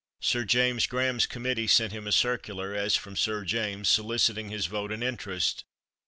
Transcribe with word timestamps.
Sir 0.23 0.43
James 0.45 0.87
Graham's 0.87 1.27
committee 1.27 1.67
sent 1.67 1.93
him 1.93 2.07
a 2.07 2.11
circular, 2.11 2.73
as 2.73 2.95
from 2.95 3.15
Sir 3.15 3.45
James, 3.45 3.87
soliciting 3.87 4.49
his 4.49 4.65
vote 4.65 4.91
and 4.91 5.03
interest. 5.03 5.63